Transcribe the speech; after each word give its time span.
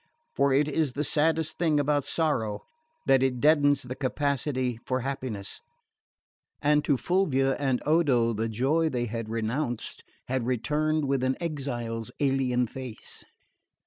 For 0.35 0.51
it 0.51 0.67
is 0.67 0.93
the 0.93 1.03
saddest 1.03 1.59
thing 1.59 1.79
about 1.79 2.03
sorrow 2.05 2.63
that 3.05 3.21
it 3.21 3.39
deadens 3.39 3.83
the 3.83 3.93
capacity 3.93 4.79
for 4.83 5.01
happiness; 5.01 5.61
and 6.59 6.83
to 6.85 6.97
Fulvia 6.97 7.55
and 7.57 7.83
Odo 7.85 8.33
the 8.33 8.49
joy 8.49 8.89
they 8.89 9.05
had 9.05 9.29
renounced 9.29 10.03
had 10.27 10.47
returned 10.47 11.05
with 11.05 11.23
an 11.23 11.37
exile's 11.39 12.09
alien 12.19 12.65
face. 12.65 13.23